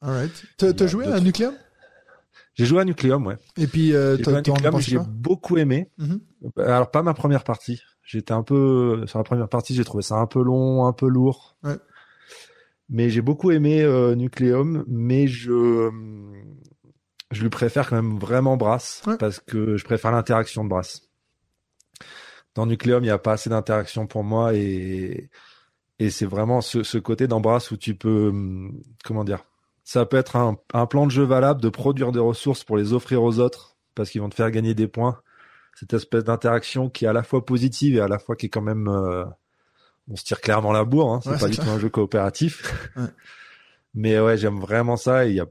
[0.00, 0.32] Alright.
[0.56, 1.54] T'as, joué à Nucleum?
[2.54, 3.36] J'ai joué à Nucleum, ouais.
[3.56, 4.16] Et puis, euh,
[4.80, 5.90] J'ai beaucoup aimé.
[5.98, 6.20] Mhm.
[6.58, 7.80] Alors, pas ma première partie.
[8.02, 9.04] J'étais un peu...
[9.06, 11.56] Sur la première partie, j'ai trouvé ça un peu long, un peu lourd.
[11.62, 11.76] Ouais.
[12.90, 15.90] Mais j'ai beaucoup aimé euh, Nucleum, mais je...
[17.30, 19.16] Je lui préfère quand même vraiment Brass, Ouais.
[19.16, 21.08] parce que je préfère l'interaction de Brass.
[22.54, 25.30] Dans Nucleum, il n'y a pas assez d'interaction pour moi, et,
[25.98, 28.28] et c'est vraiment ce, ce côté dans Brass où tu peux...
[28.28, 29.42] hum, Comment dire
[29.84, 32.92] ça peut être un, un plan de jeu valable de produire des ressources pour les
[32.92, 35.20] offrir aux autres parce qu'ils vont te faire gagner des points.
[35.78, 38.50] Cette espèce d'interaction qui est à la fois positive et à la fois qui est
[38.50, 39.24] quand même, euh,
[40.08, 41.14] on se tire clairement la bourre.
[41.14, 42.90] Hein, c'est Ouais, pas du tout un jeu coopératif.
[42.96, 43.08] Ouais.
[43.94, 45.26] Mais ouais, j'aime vraiment ça.
[45.26, 45.46] Et il y a,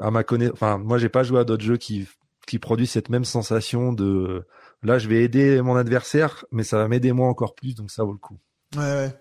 [0.00, 2.06] à ma connaissance, enfin, moi j'ai pas joué à d'autres jeux qui
[2.46, 4.46] qui produisent cette même sensation de,
[4.82, 8.04] là je vais aider mon adversaire, mais ça va m'aider moi encore plus, donc ça
[8.04, 8.38] vaut le coup.
[8.76, 9.18] Ouais, ouais.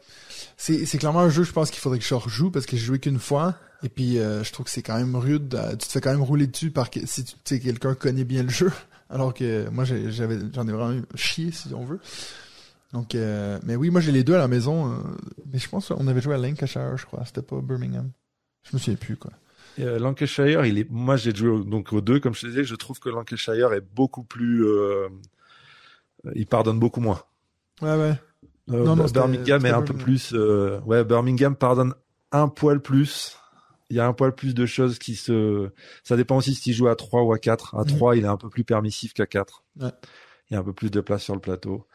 [0.58, 3.00] C'est, clairement un jeu, je pense qu'il faudrait que je rejoue parce que j'ai joué
[3.00, 3.56] qu'une fois.
[3.84, 5.54] Et puis, euh, je trouve que c'est quand même rude.
[5.56, 8.44] euh, tu te fais quand même rouler dessus par que, si tu quelqu'un connaît bien
[8.44, 8.72] le jeu.
[9.10, 12.00] Alors que moi, j'avais, j'en ai vraiment chié, si on veut.
[12.92, 14.92] Donc, euh, mais oui, moi, j'ai les deux à la maison.
[14.92, 14.98] euh,
[15.52, 17.24] mais je pense qu'on avait joué à Lancashire, je crois.
[17.26, 18.12] C'était pas Birmingham.
[18.64, 19.32] Je me souviens plus, quoi.
[19.80, 22.64] Euh, Lancashire, il est, moi j'ai joué au- donc aux deux, comme je te disais,
[22.64, 25.08] je trouve que Lancashire est beaucoup plus, euh,
[26.34, 27.22] il pardonne beaucoup moins.
[27.82, 28.20] Ouais, ouais.
[28.70, 31.94] Euh, Non, non, c'était- Birmingham est un peu plus, euh, ouais, Birmingham pardonne
[32.32, 33.38] un poil plus.
[33.90, 35.70] Il y a un poil plus de choses qui se,
[36.04, 37.76] ça dépend aussi si tu joues à 3 ou à 4.
[37.76, 37.88] À Mhm.
[37.88, 39.64] 3, il est un peu plus permissif qu'à 4.
[39.80, 39.90] Ouais.
[40.50, 41.86] Il y a un peu plus de place sur le plateau.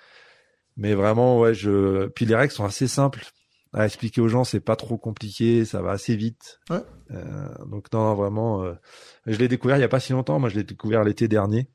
[0.78, 3.26] Mais vraiment, ouais, je, puis les règles sont assez simples
[3.74, 6.60] à expliquer aux gens, c'est pas trop compliqué, ça va assez vite.
[6.70, 6.78] Ouais.
[7.10, 8.72] Euh, donc non, non, vraiment, euh,
[9.26, 10.38] je l'ai découvert il y a pas si longtemps.
[10.38, 11.68] Moi, je l'ai découvert l'été dernier.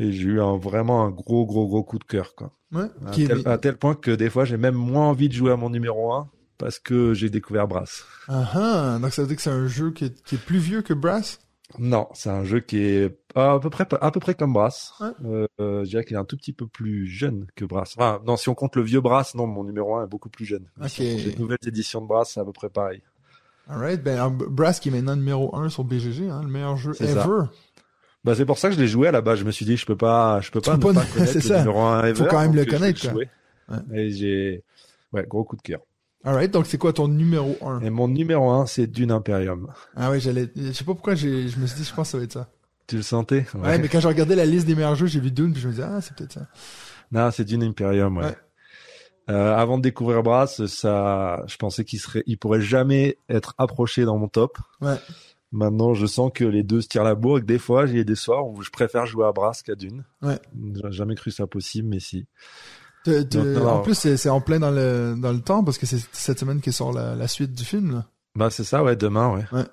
[0.00, 2.52] Et j'ai eu un, vraiment un gros, gros, gros coup de cœur, quoi.
[2.72, 2.86] Ouais.
[3.04, 5.52] À est- tel, à tel point que des fois, j'ai même moins envie de jouer
[5.52, 8.04] à mon numéro 1 parce que j'ai découvert Brass.
[8.26, 8.98] Ah, ah.
[9.00, 10.94] Donc, ça veut dire que c'est un jeu qui est, qui est plus vieux que
[10.94, 11.38] Brass?
[11.78, 14.94] Non, c'est un jeu qui est à peu près, à peu près comme Brass.
[15.00, 15.10] Ouais.
[15.24, 17.94] Euh, euh, je dirais qu'il est un tout petit peu plus jeune que Brass.
[17.96, 20.46] Enfin, non, si on compte le vieux Brass, non, mon numéro 1 est beaucoup plus
[20.46, 20.64] jeune.
[20.78, 23.02] Mais si les nouvelles éditions de Brass, c'est à peu près pareil.
[23.68, 24.02] Alright.
[24.02, 27.04] Ben, Brass qui est maintenant numéro 1 sur BGG, hein, le meilleur jeu ça.
[28.22, 29.38] Bah, c'est pour ça que je l'ai joué à la base.
[29.38, 31.40] Je me suis dit, je peux pas, je peux pas peux ne pas connaître le
[31.40, 31.58] ça.
[31.60, 32.14] numéro 1 ever.
[32.14, 33.10] Faut quand même le vais connaître, quoi.
[33.10, 33.28] jouer.
[33.94, 34.62] Et j'ai,
[35.12, 35.80] ouais, gros coup de cœur.
[36.24, 36.50] Alright.
[36.50, 37.80] Donc, c'est quoi ton numéro 1?
[37.80, 39.72] Et mon numéro 1, c'est Dune Imperium.
[39.96, 42.12] Ah ouais, j'allais, je sais pas pourquoi j'ai, je me suis dit, je pense que
[42.12, 42.48] ça va être ça.
[42.86, 43.46] Tu le sentais?
[43.54, 45.68] Ouais, mais quand j'ai regardé la liste des meilleurs jeux, j'ai vu Dune, puis je
[45.68, 46.48] me disais, ah, c'est peut-être ça.
[47.12, 48.24] Non, c'est Dune Imperium, ouais.
[48.24, 48.36] Ouais.
[49.30, 54.04] Euh, avant de découvrir Brass, ça, je pensais qu'il serait, il pourrait jamais être approché
[54.04, 54.58] dans mon top.
[54.80, 54.96] Ouais.
[55.52, 58.04] Maintenant, je sens que les deux se tirent la bourre et que des fois, j'ai
[58.04, 60.04] des soirs où je préfère jouer à Brass qu'à Dune.
[60.22, 60.38] Ouais.
[60.74, 62.26] J'ai jamais cru ça possible, mais si.
[63.04, 65.86] Te- te- non, en plus, c'est, en plein dans le, dans le temps, parce que
[65.86, 68.06] c'est cette semaine qui sort la, la suite du film, là.
[68.36, 69.64] Bah, c'est ça, ouais, demain, ouais.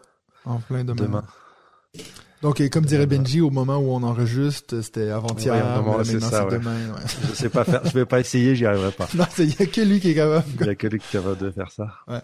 [0.46, 1.04] En plein demain.
[1.04, 1.24] demain.
[2.42, 5.54] Donc, et comme dirait Benji, au moment où on enregistre, c'était avant-hier,
[5.86, 6.52] Ouais, c'est ouais.
[6.52, 6.94] demain.
[6.94, 7.02] Ouais.
[7.30, 9.08] Je sais pas faire, je vais pas essayer, j'y arriverai pas.
[9.16, 10.46] non, il y a que lui qui est capable.
[10.62, 11.88] Il y a que lui qui est capable de faire ça.
[12.08, 12.22] Ouais.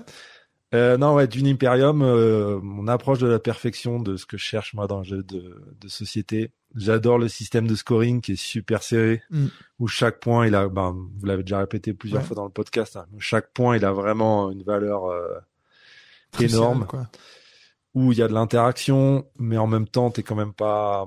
[0.73, 4.43] Euh, non, ouais, Dune Imperium, euh, on approche de la perfection de ce que je
[4.43, 6.51] cherche moi dans le jeu de, de société.
[6.75, 9.45] J'adore le système de scoring qui est super serré, Mm.
[9.79, 12.27] où chaque point, il a, ben, vous l'avez déjà répété plusieurs Ouais.
[12.27, 15.27] fois dans le podcast, hein, chaque point, il a vraiment une valeur euh,
[16.31, 17.07] Crucial, énorme, quoi.
[17.93, 21.05] où il y a de l'interaction, mais en même temps, t'es quand même pas,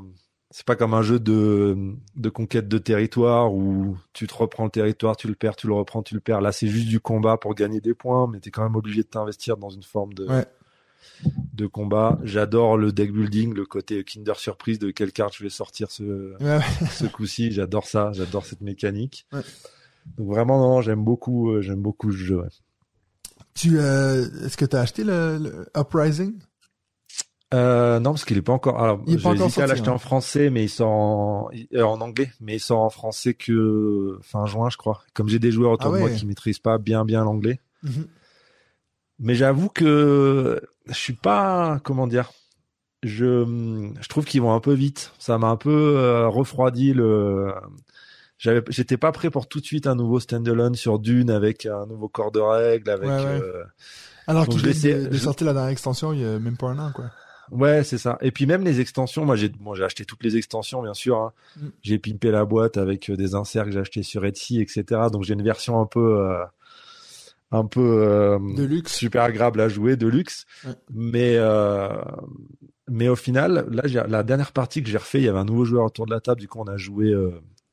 [0.51, 1.77] c'est pas comme un jeu de,
[2.17, 5.75] de conquête de territoire où tu te reprends le territoire, tu le perds, tu le
[5.75, 6.41] reprends, tu le perds.
[6.41, 9.09] Là, c'est juste du combat pour gagner des points, mais t'es quand même obligé de
[9.09, 10.47] t'investir dans une forme de, Ouais.
[11.53, 12.19] de combat.
[12.23, 16.35] J'adore le deck building, le côté Kinder Surprise de quelle carte je vais sortir ce,
[16.41, 17.51] Ouais, ce coup-ci.
[17.51, 19.27] J'adore ça, j'adore cette mécanique.
[19.33, 19.41] Ouais.
[20.17, 22.43] Donc vraiment, non, j'aime beaucoup, euh, j'aime beaucoup ce jeu.
[23.55, 26.39] Tu, euh, est-ce que t'as acheté le, le Uprising?
[27.55, 28.83] Euh, non, parce qu'il est pas encore.
[28.83, 29.93] Alors, Il est pas j'ai hésité à l'acheter hein.
[29.93, 34.19] en français, mais il sort en, euh, en anglais, mais il sort en français que
[34.23, 35.03] fin juin, je crois.
[35.15, 36.17] Comme j'ai des joueurs autour Ah de moi ouais.
[36.17, 38.07] qui maîtrisent pas bien bien l'anglais, Mhm.
[39.21, 42.33] mais j'avoue que je suis pas, comment dire,
[43.05, 45.13] je, je trouve qu'ils vont un peu vite.
[45.21, 47.53] Ça m'a un peu euh, refroidi le.
[48.39, 51.87] J'avais, j'étais pas prêt pour tout de suite un nouveau standalone sur Dune avec un
[51.87, 53.09] nouveau corps de règles, avec.
[53.09, 53.41] Ouais, ouais.
[53.43, 53.63] euh,
[54.27, 56.67] Alors qu'il l'ai- de, de je- sortir la dernière extension il y a même pas
[56.69, 57.05] un an, quoi.
[57.51, 58.19] Ouais, c'est ça.
[58.21, 61.17] Et puis même les extensions, moi j'ai bon, j'ai acheté toutes les extensions bien sûr.
[61.19, 61.33] hein.
[61.57, 61.67] Mm.
[61.83, 64.85] J'ai pimpé la boîte avec euh, des inserts que j'ai achetés sur Etsy, etc.
[65.13, 66.45] Donc j'ai une version un peu euh,
[67.53, 68.93] un peu euh, De luxe.
[68.95, 70.47] super agréable à jouer, de luxe.
[70.91, 71.89] Mais euh,
[72.89, 75.65] mais au final, là la dernière partie que j'ai refait, il y avait un nouveau
[75.65, 76.41] joueur autour de la table.
[76.41, 77.15] Du coup, on a joué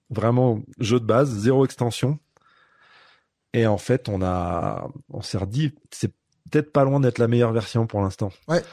[0.10, 2.20] vraiment jeu de base, zéro extension.
[3.54, 6.12] Et en fait, on a on s'est redit, c'est
[6.50, 8.64] peut-être pas loin d'être la meilleure version pour l'instant Ouais.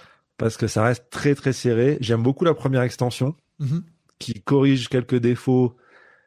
[0.41, 1.99] Parce que ça reste très très serré.
[2.01, 3.83] J'aime beaucoup la première extension Mhm.
[4.19, 5.77] qui corrige quelques défauts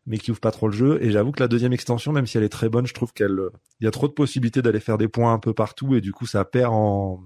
[0.06, 2.38] mais qui ouvre pas trop le jeu et j'avoue que la deuxième extension même si
[2.38, 3.50] elle est très bonne, je trouve qu'elle euh,
[3.80, 6.12] il y a trop de possibilités d'aller faire des points un peu partout et du
[6.12, 7.24] coup ça perd en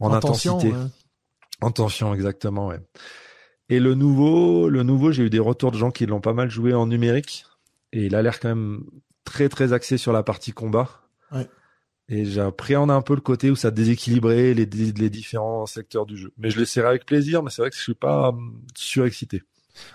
[0.00, 0.68] intensité.
[0.68, 0.86] ouais.
[1.60, 2.80] En tension exactement, ouais.
[3.68, 6.50] Et le nouveau, le nouveau, j'ai eu des retours de gens qui l'ont pas mal
[6.50, 7.44] joué en numérique
[7.92, 8.84] et il a l'air quand même
[9.24, 10.88] très très axé sur la partie combat.
[11.32, 11.48] Ouais.
[12.08, 16.32] Et j'appréhende un peu le côté où ça déséquilibrait les, les différents secteurs du jeu.
[16.38, 19.42] Mais je l'essaierai avec plaisir, mais c'est vrai que je suis pas hum, surexcité.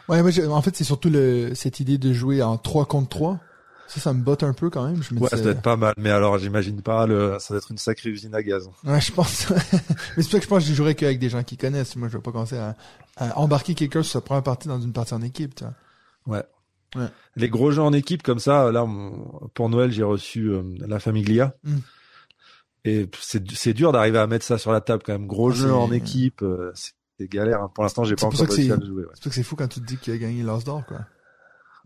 [0.09, 3.39] Ouais, j'ai- en fait, c'est surtout le, cette idée de jouer en 3 contre 3.
[3.87, 5.01] Ça, ça me botte un peu quand même.
[5.03, 7.57] Je me Ouais, ça doit être pas mal, mais alors j'imagine pas le, ça doit
[7.57, 8.69] être une sacrée usine à gaz.
[8.85, 9.49] Ouais, je pense.
[10.17, 11.97] Mais c'est pour ça que je pense que je jouerais qu'avec des gens qui connaissent.
[11.97, 12.77] Moi, je vais pas commencer à,
[13.17, 16.37] à embarquer quelqu'un sur sa première partie dans une partie en équipe, tu vois.
[16.37, 16.43] Ouais.
[17.01, 17.07] Ouais.
[17.35, 18.85] Les gros jeux en équipe comme ça, là,
[19.53, 21.53] pour Noël, j'ai reçu euh, la Famiglia.
[21.65, 21.77] Mm.
[22.85, 25.27] Et c'est c'est dur d'arriver à mettre ça sur la table quand même.
[25.27, 27.61] Gros Ah, jeu en équipe, euh, c'est galère.
[27.61, 27.71] hein.
[27.75, 29.03] Pour l'instant, j'ai pas encore réussi à le jouer.
[29.03, 29.09] Ouais.
[29.13, 30.83] C'est pour ça que c'est fou quand tu te dis qu'il a gagné l'As d'or,
[30.87, 30.99] quoi.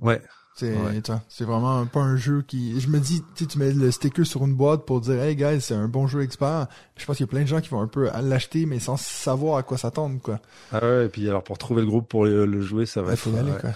[0.01, 0.21] ouais.
[0.57, 1.01] C'est, Ouais.
[1.01, 3.73] tu vois, c'est vraiment pas un jeu qui, je me dis, tu sais, tu mets
[3.73, 6.67] le sticker sur une boîte pour dire, hey guys, c'est un bon jeu expert.
[6.95, 8.95] Je pense qu'il y a plein de gens qui vont un peu l'acheter, mais sans
[8.95, 10.39] savoir à quoi s'attendre, quoi.
[10.71, 11.07] Ah ouais.
[11.07, 13.19] Et puis alors pour trouver le groupe pour le, le jouer, ça va Il être.
[13.19, 13.59] faut y aller, ouais.
[13.59, 13.71] quoi.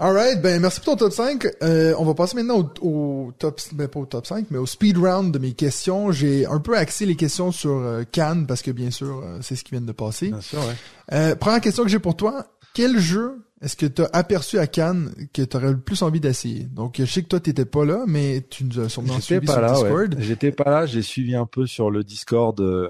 [0.00, 1.44] Alright, ben merci pour ton top 5.
[1.60, 4.66] Euh, on va passer maintenant au, au top, ben pas au top 5, mais au
[4.66, 6.12] speed round de mes questions.
[6.12, 9.56] J'ai un peu axé les questions sur euh, Cannes, parce que bien sûr, euh, c'est
[9.56, 10.28] ce qui vient de passer.
[10.28, 10.74] Bien sûr, ouais.
[11.14, 14.68] Euh, première question que j'ai pour toi, quel jeu est-ce que tu as aperçu à
[14.68, 16.62] Cannes que tu aurais le plus envie d'essayer?
[16.62, 19.54] Donc, je sais que toi, t'étais pas là, mais tu nous as sûrement suivi pas
[19.54, 19.72] sur là.
[19.72, 20.14] Discord.
[20.14, 20.22] Ouais.
[20.22, 20.86] J'étais pas là.
[20.86, 22.88] J'ai suivi un peu sur le Discord euh,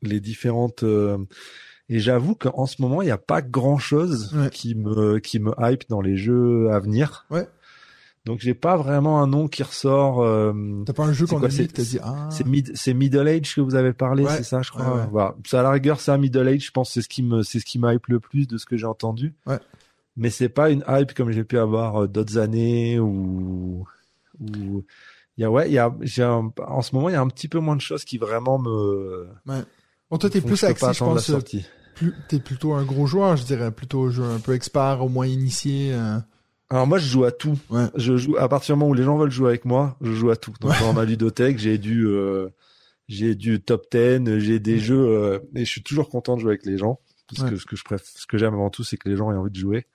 [0.00, 0.82] les différentes.
[1.88, 4.50] Et j'avoue qu'en ce moment, il n'y a pas grand chose Ouais.
[4.50, 7.26] qui me qui me hype dans les jeux à venir.
[7.30, 7.46] Ouais.
[8.24, 10.20] Donc j'ai pas vraiment un nom qui ressort.
[10.20, 10.52] euh,
[10.84, 13.60] T'as pas un jeu qu'on a c'est- dit, ah, C'est mid, c'est Middle Age que
[13.60, 14.30] vous avez parlé, Ouais.
[14.36, 14.84] c'est ça, je crois?
[14.84, 15.06] Ouais, ouais.
[15.12, 15.36] Voilà.
[15.46, 16.64] Ça, à la rigueur, c'est un Middle Age.
[16.66, 18.66] Je pense c'est ce qui me, c'est ce qui me hype le plus de ce
[18.66, 19.32] que j'ai entendu.
[19.46, 19.60] Ouais.
[20.16, 23.86] Mais c'est pas une hype comme j'ai pu avoir euh, d'autres années ou,
[24.40, 24.82] ou,
[25.38, 27.20] il y a, ouais, il y a, j'ai un- en ce moment, il y a
[27.20, 29.28] un petit peu moins de choses qui vraiment me,
[30.10, 31.38] bon, toi, t'es plus axé, je pense, euh,
[31.94, 35.08] plus, t'es plutôt un gros joueur, je dirais, plutôt un jeu un peu expert, au
[35.08, 35.92] moins initié.
[35.92, 36.18] euh.
[36.68, 37.56] Alors moi, je joue à tout.
[37.70, 37.86] Ouais.
[37.94, 40.30] Je joue à partir du moment où les gens veulent jouer avec moi, je joue
[40.30, 40.52] à tout.
[40.60, 40.80] Donc Ouais.
[40.80, 42.48] dans ma ludothèque, j'ai du euh,
[43.08, 46.50] j'ai du top 10, j'ai des jeux euh, et je suis toujours content de jouer
[46.50, 48.96] avec les gens parce que ce que je préfère, ce que j'aime avant tout, c'est
[48.96, 49.86] que les gens aient envie de jouer.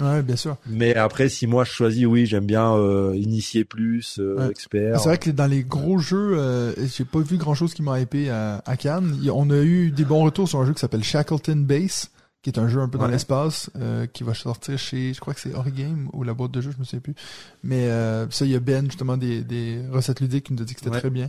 [0.00, 0.56] Ouais, bien sûr.
[0.66, 4.50] Mais après, si moi je choisis, oui, j'aime bien euh, initier plus, euh, Ouais.
[4.50, 4.98] expert.
[5.00, 8.00] C'est vrai que dans les gros jeux, euh, j'ai pas vu grand chose qui m'a
[8.00, 9.16] hypé à, à Cannes.
[9.32, 12.10] On a eu des bons retours sur un jeu qui s'appelle Shackleton Base,
[12.42, 13.10] qui est un jeu un peu dans Ouais.
[13.10, 16.62] l'espace, euh, qui va sortir chez, je crois que c'est Origame ou la boîte de
[16.62, 17.14] jeu, je me souviens plus.
[17.62, 20.64] Mais euh, ça, il y a Ben justement des, des recettes ludiques qui nous a
[20.64, 21.00] dit que c'était Ouais.
[21.00, 21.28] très bien.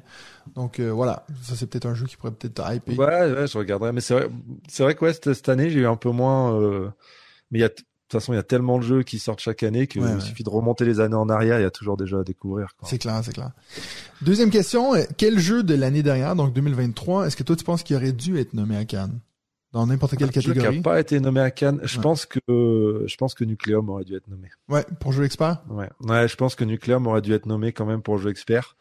[0.56, 2.98] Donc euh, voilà, ça c'est peut-être un jeu qui pourrait peut-être hyper.
[2.98, 3.92] Ouais, ouais, je regarderai.
[3.92, 4.30] Mais c'est vrai,
[4.70, 6.54] c'est vrai que ouais, cette, cette année, j'ai eu un peu moins.
[6.58, 6.88] euh,
[7.52, 7.70] Mais il y a,
[8.12, 10.20] toute façon, il y a tellement de jeux qui sortent chaque année qu'il Ouais, ouais.
[10.20, 11.60] suffit de remonter les années en arrière.
[11.60, 12.70] Il y a toujours des jeux à découvrir.
[12.84, 13.52] C'est clair, c'est clair.
[14.22, 17.84] Deuxième question, euh, quel jeu de l'année dernière, donc 2023, est-ce que toi tu penses
[17.84, 19.20] qu'il aurait dû être nommé à Cannes?
[19.72, 21.80] Dans n'importe quelle Un jeu qui catégorie n'a pas été nommé à Cannes?
[21.84, 22.04] Je Ouais.
[22.04, 24.50] pense que je pense que Nucleum aurait dû être nommé.
[24.68, 25.64] Ouais, pour jeu expert?
[25.70, 28.76] Ouais, ouais, je pense que Nucleum aurait dû être nommé quand même pour jeu expert.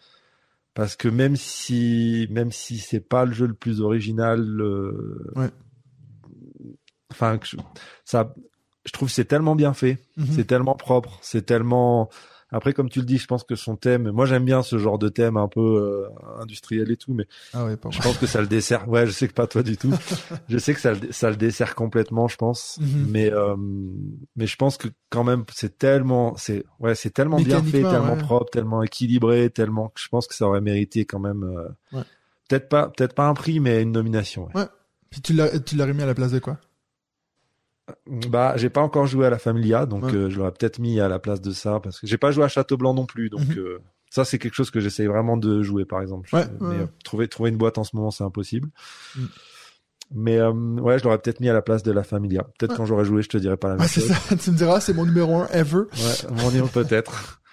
[0.75, 5.51] Parce que même si même si c'est pas le jeu le plus original, euh, Ouais.
[7.11, 7.38] enfin
[8.05, 8.35] ça,
[8.85, 9.99] je trouve que c'est tellement bien fait.
[10.16, 10.27] Mhm.
[10.33, 12.09] C'est tellement propre, c'est tellement.
[12.53, 14.11] Après, comme tu le dis, je pense que son thème.
[14.11, 16.09] Moi, j'aime bien ce genre de thème un peu euh,
[16.43, 18.88] industriel et tout, mais Ah ouais, je pense que ça le dessert.
[18.88, 19.93] Ouais, je sais que pas toi du tout.
[20.49, 22.79] je sais que ça, le- ça le dessert complètement, je pense.
[22.81, 23.07] Mhm.
[23.09, 23.55] Mais euh,
[24.35, 28.14] mais je pense que quand même, c'est tellement, c'est ouais, c'est tellement bien fait, tellement
[28.14, 28.19] ouais.
[28.19, 31.45] propre, tellement équilibré, tellement que je pense que ça aurait mérité quand même.
[31.45, 32.03] euh, Ouais.
[32.49, 34.49] Peut-être pas, peut-être pas un prix, mais une nomination.
[34.57, 34.66] ouais.
[35.09, 36.59] Puis tu l'as tu l'aurais mis à la place de quoi?
[38.29, 40.14] Bah, j'ai pas encore joué à la Familia, donc Ouais.
[40.14, 42.44] euh, je l'aurais peut-être mis à la place de ça parce que j'ai pas joué
[42.44, 43.59] à Château Blanc non plus, donc Mhm.
[43.59, 43.79] euh,
[44.11, 46.29] ça c'est quelque chose que j'essaye vraiment de jouer par exemple.
[46.35, 46.74] Ouais, mais ouais.
[46.83, 48.68] euh, trouver trouver une boîte en ce moment c'est impossible.
[49.16, 49.24] Mm.
[50.12, 52.42] Mais euh, ouais, je l'aurais peut-être mis à la place de la Familia.
[52.59, 52.76] Peut-être Ouais.
[52.76, 54.11] quand j'aurais joué, je te dirais pas la même Ouais, c'est chose.
[54.11, 54.37] ça.
[54.42, 55.83] tu me diras, c'est mon numéro un ever.
[55.92, 57.37] Ouais, mon nom peut-être.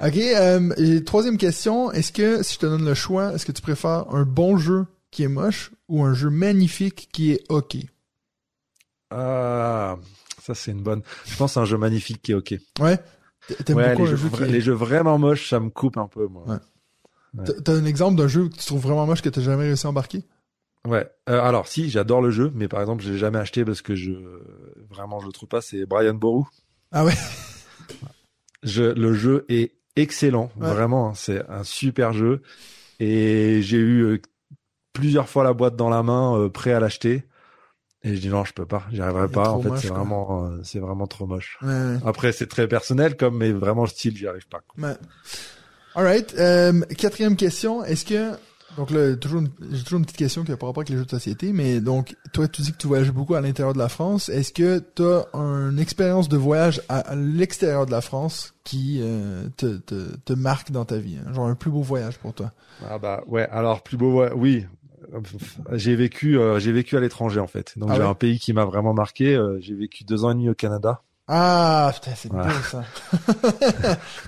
[0.00, 3.50] Ok, euh, et troisième question, est-ce que, si je te donne le choix, est-ce que
[3.50, 7.78] tu préfères un bon jeu qui est moche ou un jeu magnifique qui est ok
[9.10, 9.96] Ah,
[10.42, 11.02] ça c'est une bonne.
[11.26, 12.54] Je pense que c'est un jeu magnifique qui est ok.
[12.80, 12.98] Ouais
[13.64, 14.48] T'aimes Ouais, beaucoup les jeux, jeu qui vra- est...
[14.52, 16.44] les jeux vraiment moches, ça me coupe un peu moi.
[16.46, 16.56] Ouais.
[17.38, 17.44] Ouais.
[17.46, 19.86] T'as- T'as un exemple d'un jeu que tu trouves vraiment moche que t'as jamais réussi
[19.86, 20.24] à embarquer?
[20.86, 21.08] Ouais.
[21.28, 23.94] Euh, alors si, j'adore le jeu, mais par exemple, je l'ai jamais acheté parce que
[23.94, 24.12] je
[24.90, 25.60] vraiment je le trouve pas.
[25.62, 26.44] C'est Brian Boru.
[26.92, 27.14] Ah ouais
[28.62, 30.68] Je, le jeu est excellent, Ouais.
[30.72, 31.08] vraiment.
[31.10, 32.42] hein, C'est un super jeu
[33.00, 34.18] et j'ai eu euh,
[34.92, 37.24] plusieurs fois la boîte dans la main, euh, prêt à l'acheter.
[38.04, 39.50] Et je dis non, je peux pas, j'y arriverai pas.
[39.50, 41.58] En fait, c'est vraiment, euh, c'est vraiment trop moche.
[41.62, 41.96] Ouais.
[42.04, 44.60] Après, c'est très personnel, comme mais vraiment le style, j'y arrive pas.
[44.68, 44.88] quoi.
[44.88, 44.96] ouais.
[45.94, 48.32] Alright, euh, quatrième question, est-ce que...
[48.76, 50.96] Donc là, toujours une- j'ai toujours une petite question qui a par rapport avec les
[50.98, 53.78] jeux de société, mais donc, toi, tu dis que tu voyages beaucoup à l'intérieur de
[53.78, 54.28] la France.
[54.28, 59.00] Est-ce que tu as une expérience de voyage à, à l'extérieur de la France qui
[59.02, 61.16] euh, te, te, te marque dans ta vie?
[61.26, 61.32] hein?
[61.32, 62.52] Genre un plus beau voyage pour toi?
[62.88, 63.48] Ah bah ouais.
[63.50, 64.66] Alors plus beau, ouais, oui.
[65.72, 67.72] J'ai vécu, euh, j'ai vécu à l'étranger en fait.
[67.78, 69.34] Donc Ah j'ai ouais un pays qui m'a vraiment marqué.
[69.34, 71.02] euh, j'ai vécu deux ans et demi au Canada.
[71.30, 72.42] Ah, putain, c'est Ouais.
[72.42, 72.84] beau ça.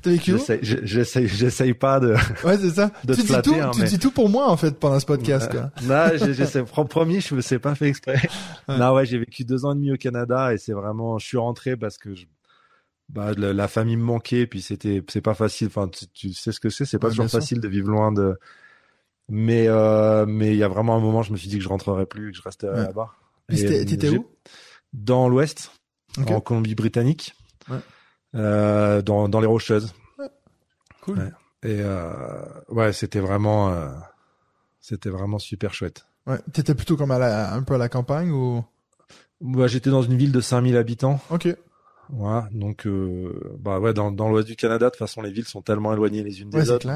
[0.03, 0.35] T'as vécu?
[0.83, 2.15] J'essaye, j'essaye, pas de.
[2.45, 2.91] Ouais, c'est ça.
[3.05, 4.79] de tu te dis flatter, tout, hein, tu mais- dis tout pour moi en fait
[4.79, 5.51] pendant ce podcast.
[5.51, 5.71] Quoi.
[5.85, 6.63] non, j'essaie.
[6.63, 8.21] Pro- Promis, je me sais pas fait exprès.
[8.69, 8.77] Ouais.
[8.79, 11.19] Non, ouais, j'ai vécu deux ans et demi au Canada et c'est vraiment.
[11.19, 12.27] Je suis rentré parce que je,
[13.09, 15.69] bah, la, famille me manquait, puis c'était, c'est pas facile.
[15.69, 18.39] Enfin, tu, tu sais ce que c'est, c'est pas toujours facile de vivre loin de.
[19.33, 21.69] Mais euh, mais il y a vraiment un moment, je me suis dit que je
[21.69, 22.87] rentrerais plus, que je resterais Ouais.
[22.87, 23.11] là-bas.
[23.53, 24.27] Euh, t'étais où?
[24.93, 25.71] Dans l'Ouest,
[26.19, 27.35] en Colombie-Britannique,
[27.69, 27.79] Ouais.
[28.35, 29.95] euh, dans dans les Rocheuses.
[31.03, 31.33] Cool.
[31.63, 31.81] Et
[32.69, 33.73] ouais, c'était vraiment,
[34.81, 36.07] c'était vraiment super chouette.
[36.27, 36.39] Ouais.
[36.53, 38.65] T'étais plutôt comme à la, un peu à la campagne ou?
[39.43, 41.19] Moi, j'étais dans une ville de 5000 habitants.
[41.31, 41.49] Ok.
[42.13, 45.45] Voilà, donc euh, bah ouais, dans, dans l'ouest du Canada, de toute façon, les villes
[45.47, 46.89] sont tellement éloignées les unes des Ouais, autres.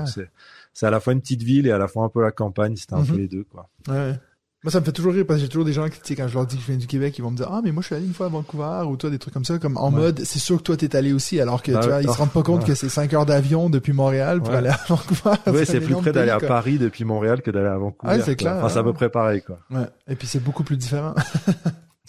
[0.73, 2.75] C'est, à la fois une petite ville et à la fois un peu la campagne.
[2.77, 3.07] C'était un Mhm.
[3.07, 3.69] peu les deux, quoi.
[3.89, 4.19] Ouais.
[4.65, 6.17] Moi, ça me fait toujours rire parce que j'ai toujours des gens qui, tu sais,
[6.17, 7.71] quand je leur dis que je viens du Québec, ils vont me dire, ah, mais
[7.71, 9.77] moi, je suis allé une fois à Vancouver ou toi, des trucs comme ça, comme
[9.77, 10.01] en Ouais.
[10.01, 12.03] mode, c'est sûr que toi, t'es allé aussi, alors que, Bah tu vois, ouais.
[12.05, 12.69] ils se rendent pas compte Ouais.
[12.69, 14.57] que c'est 5 heures d'avion depuis Montréal pour Ouais.
[14.57, 15.37] aller à Vancouver.
[15.49, 16.39] Ouais, un c'est plus près d'aller à.
[16.41, 18.15] Paris depuis Montréal que d'aller à Vancouver.
[18.15, 18.89] Ouais, c'est clair, Enfin, c'est à ouais.
[18.89, 19.59] peu près pareil, quoi.
[19.71, 19.87] Ouais.
[20.09, 21.15] Et puis, c'est beaucoup plus différent.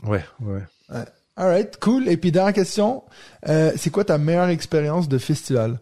[0.07, 0.61] Ouais, ouais.
[1.37, 2.07] Alright, cool.
[2.07, 3.03] Et puis, dernière question,
[3.49, 5.79] euh, c'est quoi ta meilleure expérience de festival?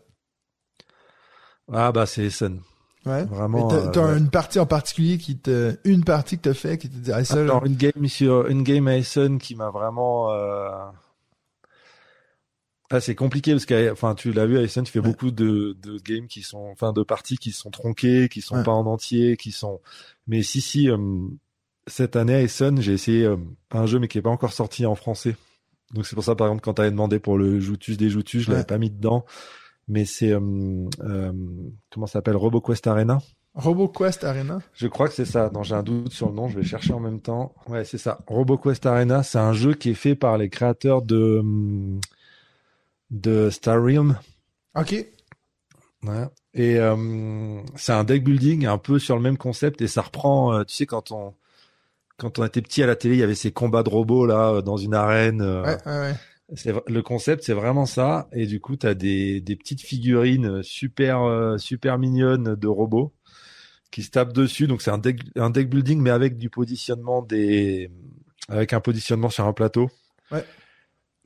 [1.72, 2.60] Ah bah c'est Essen.
[3.06, 3.24] Ouais.
[3.26, 4.18] Vraiment, T'as, t'as euh, ouais.
[4.18, 7.24] une partie en particulier qui te, une partie que t'as fait qui te dit, ah,
[7.24, 10.32] ça, Alors une game sur une game à Essen qui m'a vraiment.
[10.32, 10.70] Euh...
[12.90, 15.06] Ah, c'est compliqué parce que, enfin, tu l'as vu à Essen, tu fais Ouais.
[15.08, 18.64] beaucoup de, de games qui sont, enfin, de parties qui sont tronquées, qui sont Ouais.
[18.64, 19.82] pas en entier, qui sont.
[20.28, 20.98] Mais si, si, euh,
[21.88, 23.38] cette année à Essen, j'ai essayé euh,
[23.72, 25.36] un jeu mais qui est pas encore sorti en français.
[25.94, 28.50] Donc c'est pour ça, par exemple, quand t'avais demandé pour le Joutus des Joutus, je
[28.50, 28.66] l'avais Ouais.
[28.68, 29.26] pas mis dedans.
[29.88, 30.40] Mais c'est euh,
[31.02, 31.34] euh,
[31.92, 32.38] comment ça s'appelle?
[32.38, 33.20] RoboQuest Arena.
[33.56, 34.60] RoboQuest Arena.
[34.74, 35.52] Je crois que c'est ça.
[35.54, 36.48] Non, j'ai un doute sur le nom.
[36.48, 37.54] Je vais chercher en même temps.
[37.68, 38.20] Ouais, c'est ça.
[38.28, 41.44] RoboQuest Arena, c'est un jeu qui est fait par les créateurs de
[43.12, 44.18] de Star Realm.
[44.76, 44.94] Ok.
[46.04, 46.26] Ouais.
[46.56, 50.64] Et euh, c'est un deck building un peu sur le même concept et ça reprend.
[50.66, 51.34] tu sais quand on
[52.24, 54.62] quand on était petit à la télé, il y avait ces combats de robots là
[54.62, 55.42] dans une arène.
[55.42, 56.14] Ouais, ouais, ouais.
[56.56, 58.28] C'est le concept, c'est vraiment ça.
[58.32, 63.14] Et du coup, t'as des des petites figurines super super mignonnes de robots
[63.92, 64.68] qui se tapent dessus.
[64.68, 67.92] Donc c'est un deck un deck building, mais avec du positionnement des
[68.50, 69.90] avec un positionnement sur un plateau.
[70.32, 70.46] Ouais.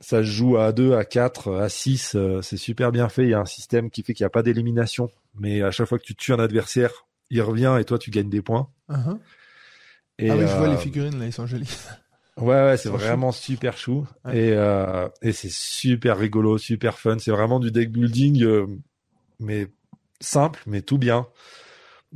[0.00, 2.16] Ça se joue à 2, à 4, à 6.
[2.42, 3.24] c'est super bien fait.
[3.24, 5.10] Il y a un système qui fait qu'il n'y a pas d'élimination.
[5.34, 8.30] Mais à chaque fois que tu tues un adversaire, il revient et toi, tu gagnes
[8.30, 8.68] des points.
[8.88, 9.18] Uh-huh.
[10.18, 11.78] Et, ah oui, je vois euh, les figurines, là, ils sont jolis.
[12.36, 14.06] Ouais, ouais, c'est vraiment super chou.
[14.24, 14.36] Ouais.
[14.36, 17.18] Et, euh, et c'est super rigolo, super fun.
[17.18, 18.66] C'est vraiment du deck building, euh,
[19.40, 19.66] mais
[20.20, 21.26] simple, mais tout bien.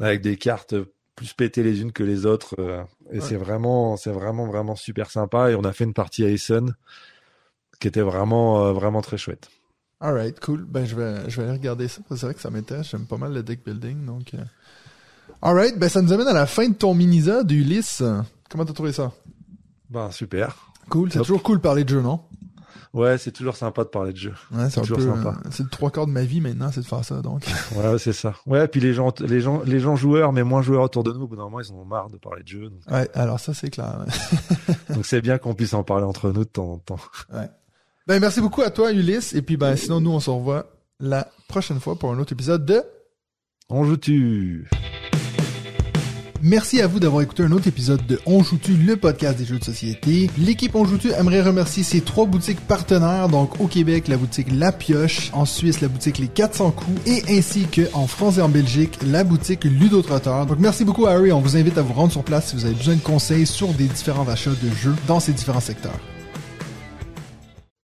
[0.01, 0.75] Avec des cartes
[1.17, 2.55] plus pétées les unes que les autres.
[2.59, 3.21] euh, et Ouais.
[3.21, 5.51] c'est vraiment, c'est vraiment, vraiment super sympa.
[5.51, 6.75] Et on a fait une partie à Essen
[7.81, 9.51] qui était vraiment, euh, vraiment très chouette.
[10.01, 10.65] Alright, cool.
[10.65, 12.01] Ben, je vais, je vais aller regarder ça.
[12.11, 12.91] C'est vrai que ça m'intéresse.
[12.91, 14.33] J'aime pas mal le deck building, donc.
[15.41, 18.03] Alright, ben, ça nous amène à la fin de ton mini-za d'Ulysse.
[18.51, 19.13] Comment t'as trouvé ça?
[19.91, 20.57] Ben, super.
[20.89, 21.11] Cool.
[21.13, 22.21] C'est toujours cool de parler de jeu, non?
[22.93, 24.35] Ouais, c'est toujours sympa de parler de jeu.
[24.53, 25.31] Ouais, c'est Toujours peu, sympa.
[25.31, 27.43] euh, c'est le trois quarts de ma vie maintenant, c'est de faire ça, donc.
[27.75, 28.35] Ouais, c'est ça.
[28.45, 31.23] Ouais, puis les gens, les gens, les gens joueurs, mais moins joueurs autour de nous,
[31.23, 32.69] au bout d'un moment, ils en ont marre de parler de jeu.
[32.69, 34.05] Donc Ouais, alors ça, c'est clair.
[34.07, 34.75] ouais.
[34.95, 36.99] donc c'est bien qu'on puisse en parler entre nous de temps en temps.
[38.07, 39.33] Ben, merci beaucoup à toi, Ulysse.
[39.33, 40.67] Et puis, ben, sinon, nous, on se revoit
[41.01, 42.83] la prochaine fois pour un autre épisode de
[43.71, 44.69] On joue-tu?
[46.45, 49.61] Merci à vous d'avoir écouté un autre épisode de On joue-tu, le podcast des jeux
[49.61, 50.29] de société.
[50.37, 54.73] L'équipe On joue-tu aimerait remercier ses trois boutiques partenaires, donc au Québec, la boutique La
[54.73, 58.49] Pioche, en Suisse, la boutique Les 400 coups, et ainsi que en France et en
[58.49, 60.47] Belgique, la boutique Ludotrotteur.
[60.47, 62.75] Donc merci beaucoup Harry, on vous invite à vous rendre sur place si vous avez
[62.75, 66.01] besoin de conseils sur des différents achats de jeux dans ces différents secteurs.